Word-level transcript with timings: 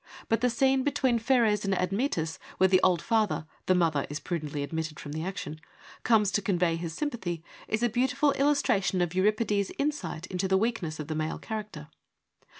But 0.29 0.41
the 0.41 0.49
scene 0.49 0.81
between 0.81 1.19
Pheres 1.19 1.63
and 1.63 1.75
Admetus 1.75 2.39
where 2.57 2.67
the 2.67 2.81
old 2.81 3.03
father— 3.03 3.45
the 3.67 3.75
mother 3.75 4.07
is 4.09 4.19
prudently 4.19 4.63
omitted 4.63 4.99
from 4.99 5.11
the 5.11 5.23
action,— 5.23 5.61
comes 6.03 6.31
to 6.31 6.41
convey 6.41 6.75
his 6.75 6.95
sympathy, 6.95 7.43
is 7.67 7.83
a 7.83 7.87
beautiful 7.87 8.31
illustration 8.31 8.99
of 9.01 9.13
Euripides' 9.13 9.71
insight 9.77 10.25
into 10.25 10.47
the 10.47 10.57
weakness 10.57 10.99
of 10.99 11.05
the 11.07 11.13
male 11.13 11.37
character. 11.37 11.87